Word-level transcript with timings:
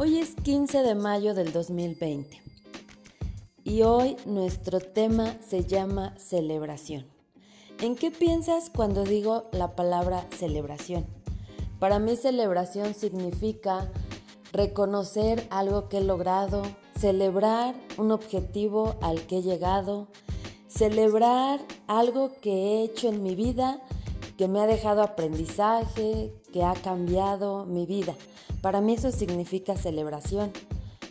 Hoy 0.00 0.18
es 0.18 0.36
15 0.36 0.84
de 0.84 0.94
mayo 0.94 1.34
del 1.34 1.50
2020 1.52 2.40
y 3.64 3.82
hoy 3.82 4.16
nuestro 4.26 4.78
tema 4.78 5.34
se 5.44 5.64
llama 5.64 6.14
celebración. 6.16 7.04
¿En 7.80 7.96
qué 7.96 8.12
piensas 8.12 8.70
cuando 8.70 9.02
digo 9.02 9.48
la 9.50 9.74
palabra 9.74 10.24
celebración? 10.38 11.04
Para 11.80 11.98
mí 11.98 12.14
celebración 12.14 12.94
significa 12.94 13.90
reconocer 14.52 15.44
algo 15.50 15.88
que 15.88 15.98
he 15.98 16.04
logrado, 16.04 16.62
celebrar 16.96 17.74
un 17.96 18.12
objetivo 18.12 18.94
al 19.02 19.22
que 19.22 19.38
he 19.38 19.42
llegado, 19.42 20.06
celebrar 20.68 21.58
algo 21.88 22.30
que 22.40 22.52
he 22.52 22.82
hecho 22.84 23.08
en 23.08 23.24
mi 23.24 23.34
vida 23.34 23.82
que 24.38 24.46
me 24.46 24.60
ha 24.60 24.68
dejado 24.68 25.02
aprendizaje, 25.02 26.32
que 26.52 26.62
ha 26.62 26.72
cambiado 26.74 27.66
mi 27.66 27.86
vida. 27.86 28.14
Para 28.62 28.80
mí 28.80 28.94
eso 28.94 29.10
significa 29.10 29.76
celebración. 29.76 30.52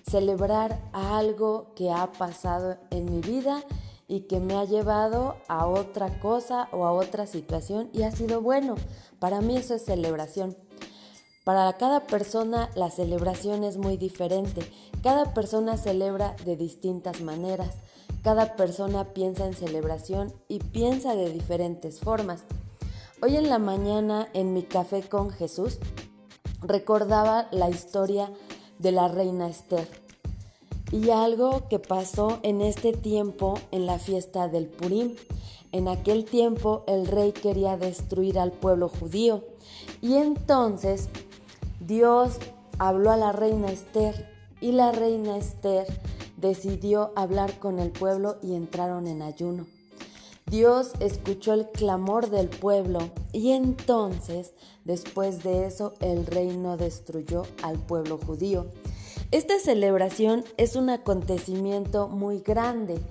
Celebrar 0.10 0.80
algo 0.94 1.74
que 1.76 1.92
ha 1.92 2.10
pasado 2.14 2.78
en 2.90 3.12
mi 3.12 3.20
vida 3.20 3.62
y 4.08 4.22
que 4.22 4.40
me 4.40 4.56
ha 4.56 4.64
llevado 4.64 5.36
a 5.50 5.68
otra 5.68 6.20
cosa 6.20 6.70
o 6.72 6.86
a 6.86 6.94
otra 6.94 7.28
situación 7.28 7.90
y 7.92 8.04
ha 8.04 8.12
sido 8.12 8.40
bueno. 8.40 8.76
Para 9.20 9.42
mí 9.42 9.58
eso 9.58 9.76
es 9.76 9.84
celebración. 9.84 10.56
Para 11.44 11.73
cada 11.73 12.08
persona 12.08 12.70
la 12.76 12.90
celebración 12.90 13.66
es 13.66 13.76
muy 13.76 13.98
diferente. 13.98 14.62
Cada 15.04 15.34
persona 15.34 15.76
celebra 15.76 16.38
de 16.46 16.56
distintas 16.56 17.20
maneras. 17.20 17.76
Cada 18.23 18.56
persona 18.56 19.14
piensa 19.14 19.46
en 19.46 19.54
celebración 19.54 20.34
y 20.48 20.59
piensa 20.59 21.14
de 21.14 21.30
diferentes 21.30 22.00
formas. 22.00 22.46
Hoy 23.20 23.36
en 23.36 23.50
la 23.50 23.58
mañana 23.58 24.28
en 24.36 24.54
mi 24.54 24.62
café 24.62 25.02
con 25.02 25.32
Jesús 25.32 25.80
recordaba 26.62 27.48
la 27.52 27.68
historia 27.68 28.32
de 28.78 28.92
la 28.92 29.08
reina 29.08 29.48
Esther 29.50 29.88
y 30.92 31.09
algo 31.09 31.68
que 31.68 31.80
pasó 31.80 32.38
en 32.44 32.62
este 32.62 32.94
tiempo 32.94 33.56
en 33.72 33.88
la 33.88 33.98
fiesta 33.98 34.50
del 34.50 34.68
Purim. 34.68 35.16
En 35.72 35.88
aquel 35.88 36.26
tiempo 36.26 36.84
el 36.86 37.08
rey 37.08 37.32
quería 37.32 37.76
destruir 37.76 38.38
al 38.38 38.52
pueblo 38.52 38.88
judío 38.88 39.44
y 40.00 40.18
entonces 40.18 41.09
Dios 41.80 42.38
habló 42.78 43.09
a 43.09 43.18
la 43.18 43.31
reina 43.31 43.72
Esther 43.72 44.30
y 44.62 44.74
la 44.74 44.92
reina 44.92 45.38
Esther 45.38 45.88
decidió 46.38 47.14
hablar 47.16 47.58
con 47.58 47.80
el 47.80 47.90
pueblo 47.90 48.38
y 48.44 48.54
entraron 48.54 49.08
en 49.08 49.24
ayuno. 49.24 49.66
Dios 50.50 50.94
escuchó 51.02 51.53
el 51.53 51.67
clamor 51.67 52.30
del 52.30 52.48
pueblo 52.48 53.00
y 53.34 53.52
entonces, 53.52 54.53
después 54.86 55.44
de 55.44 55.66
eso, 55.66 55.94
el 56.00 56.26
reino 56.26 56.78
destruyó 56.78 57.44
al 57.64 57.78
pueblo 57.80 58.17
judío. 58.17 58.68
Esta 59.31 59.59
celebración 59.59 60.45
es 60.56 60.78
un 60.78 60.90
acontecimiento 60.90 62.08
muy 62.08 62.40
grande 62.40 63.02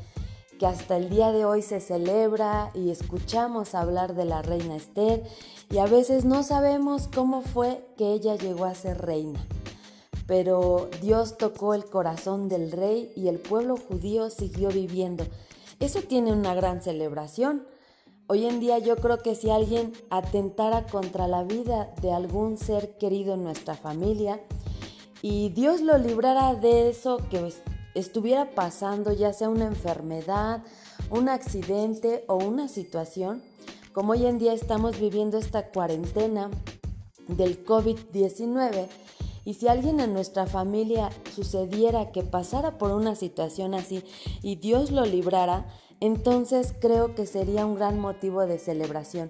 que 0.59 0.65
hasta 0.65 0.97
el 0.97 1.11
día 1.11 1.31
de 1.31 1.45
hoy 1.45 1.61
se 1.61 1.81
celebra 1.81 2.71
y 2.73 2.91
escuchamos 2.91 3.75
hablar 3.75 4.15
de 4.15 4.25
la 4.25 4.41
reina 4.41 4.75
Esther 4.75 5.23
y 5.71 5.77
a 5.77 5.85
veces 5.85 6.25
no 6.25 6.43
sabemos 6.43 7.07
cómo 7.15 7.43
fue 7.43 7.87
que 7.99 8.15
ella 8.15 8.37
llegó 8.37 8.65
a 8.65 8.75
ser 8.75 9.03
reina. 9.03 9.47
Pero 10.27 10.89
Dios 11.03 11.37
tocó 11.37 11.75
el 11.75 11.85
corazón 11.85 12.49
del 12.49 12.73
rey 12.73 13.13
y 13.15 13.29
el 13.29 13.39
pueblo 13.39 13.77
judío 13.77 14.31
siguió 14.31 14.71
viviendo 14.71 15.27
eso 15.81 16.01
tiene 16.03 16.33
una 16.33 16.55
gran 16.55 16.83
celebración. 16.83 17.67
Hoy 18.29 18.47
en 18.47 18.61
día 18.61 18.79
yo 18.79 18.97
creo 18.97 19.19
que 19.19 19.35
si 19.35 19.51
alguien 19.51 19.93
atentara 20.11 20.87
contra 20.87 21.29
la 21.29 21.45
vida 21.45 21.95
de 22.01 22.13
algún 22.13 22.57
ser 22.57 22.97
querido 22.99 23.35
en 23.35 23.45
nuestra 23.45 23.75
familia 23.75 24.41
y 25.23 25.51
Dios 25.51 25.81
lo 25.81 25.97
librara 25.99 26.55
de 26.55 26.89
eso 26.89 27.19
que 27.31 27.53
estuviera 27.95 28.51
pasando, 28.55 29.13
ya 29.13 29.33
sea 29.33 29.49
una 29.49 29.67
enfermedad, 29.67 30.63
un 31.11 31.29
accidente 31.29 32.25
o 32.27 32.37
una 32.37 32.69
situación, 32.69 33.43
como 33.93 34.13
hoy 34.13 34.27
en 34.27 34.39
día 34.39 34.53
estamos 34.53 34.99
viviendo 34.99 35.39
esta 35.39 35.71
cuarentena 35.71 36.51
del 37.29 37.65
COVID-19, 37.65 38.89
y 39.47 39.55
si 39.55 39.69
alguien 39.69 40.01
en 40.01 40.13
nuestra 40.13 40.47
familia 40.47 41.09
sucediera 41.35 42.11
que 42.11 42.25
pasara 42.25 42.79
por 42.79 42.91
una 42.91 43.15
situación 43.15 43.75
así 43.75 44.03
y 44.43 44.57
Dios 44.57 44.91
lo 44.91 45.07
librara, 45.07 45.67
entonces 46.01 46.75
creo 46.81 47.15
que 47.15 47.27
sería 47.27 47.65
un 47.65 47.77
gran 47.77 47.99
motivo 48.01 48.45
de 48.45 48.59
celebración. 48.59 49.29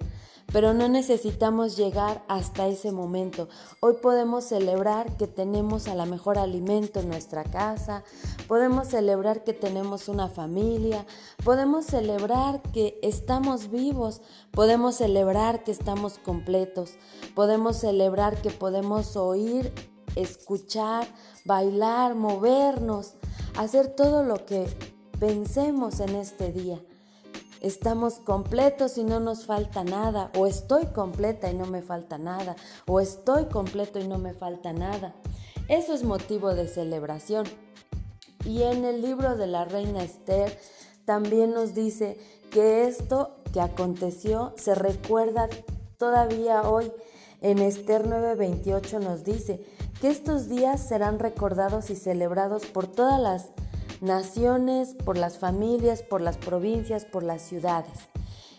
Pero 0.53 0.73
no 0.73 0.89
necesitamos 0.89 1.77
llegar 1.77 2.25
hasta 2.29 2.67
ese 2.67 2.93
momento. 2.93 3.49
Hoy 3.81 3.95
podemos 4.01 4.45
celebrar 4.45 5.17
que 5.19 5.27
tenemos 5.27 5.87
a 5.87 5.95
la 5.95 6.07
mejor 6.07 6.39
alimento 6.39 7.01
en 7.01 7.09
nuestra 7.09 7.45
casa, 7.45 8.03
podemos 8.49 8.89
celebrar 8.89 9.45
que 9.45 9.53
tenemos 9.53 10.09
una 10.09 10.29
familia, 10.29 11.05
podemos 11.45 11.85
celebrar 11.85 12.63
que 12.73 12.99
estamos 13.03 13.71
vivos, 13.71 14.23
podemos 14.53 14.95
celebrar 14.95 15.63
que 15.63 15.73
estamos 15.73 16.19
completos, 16.19 16.95
podemos 17.35 17.77
celebrar 17.77 18.41
que 18.41 18.51
podemos 18.51 19.17
oír 19.17 19.73
escuchar, 20.17 21.07
bailar, 21.45 22.15
movernos, 22.15 23.15
hacer 23.57 23.89
todo 23.89 24.23
lo 24.25 24.45
que 24.45 24.67
pensemos 25.21 26.01
en 26.01 26.17
este 26.17 26.53
día. 26.53 26.81
Estamos 27.61 28.15
completos 28.15 28.99
y 28.99 29.05
no 29.05 29.19
nos 29.21 29.47
falta 29.47 29.83
nada, 29.83 30.31
o 30.37 30.47
estoy 30.47 30.87
completa 30.87 31.51
y 31.51 31.55
no 31.55 31.67
me 31.67 31.83
falta 31.83 32.19
nada, 32.19 32.57
o 32.87 33.01
estoy 33.01 33.47
completo 33.47 33.99
y 33.99 34.07
no 34.07 34.19
me 34.19 34.35
falta 34.35 34.73
nada. 34.73 35.15
Eso 35.69 35.95
es 35.95 36.03
motivo 36.03 36.55
de 36.55 36.69
celebración. 36.69 37.47
Y 38.45 38.63
en 38.63 38.85
el 38.85 39.03
libro 39.03 39.37
de 39.37 39.47
la 39.47 39.65
reina 39.65 40.05
Esther 40.05 40.57
también 41.05 41.53
nos 41.53 41.75
dice 41.75 42.19
que 42.51 42.87
esto 42.87 43.37
que 43.53 43.61
aconteció 43.61 44.55
se 44.57 44.75
recuerda 44.75 45.49
todavía 45.99 46.63
hoy. 46.63 46.93
En 47.47 47.61
Esther 47.61 48.09
9:28 48.09 48.99
nos 48.99 49.23
dice, 49.23 49.61
que 50.01 50.09
estos 50.09 50.49
días 50.49 50.81
serán 50.81 51.21
recordados 51.21 51.91
y 51.91 51.95
celebrados 51.95 52.67
por 52.67 52.89
todas 52.89 53.21
las 53.21 53.51
naciones, 54.01 54.97
por 55.05 55.17
las 55.17 55.39
familias, 55.39 56.03
por 56.03 56.21
las 56.21 56.39
provincias, 56.39 57.05
por 57.05 57.23
las 57.23 57.43
ciudades. 57.43 58.09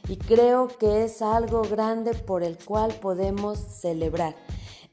Y 0.07 0.15
creo 0.15 0.69
que 0.69 1.03
es 1.03 1.21
algo 1.21 1.63
grande 1.63 2.13
por 2.13 2.43
el 2.43 2.57
cual 2.57 2.93
podemos 3.01 3.57
celebrar. 3.59 4.37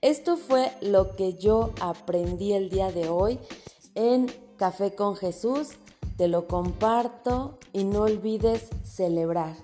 Esto 0.00 0.36
fue 0.38 0.72
lo 0.80 1.14
que 1.14 1.34
yo 1.34 1.70
aprendí 1.80 2.52
el 2.52 2.70
día 2.70 2.90
de 2.90 3.08
hoy 3.08 3.38
en 3.94 4.26
Café 4.56 4.96
con 4.96 5.14
Jesús. 5.14 5.68
Te 6.16 6.26
lo 6.26 6.48
comparto 6.48 7.60
y 7.72 7.84
no 7.84 8.00
olvides 8.02 8.70
celebrar. 8.82 9.54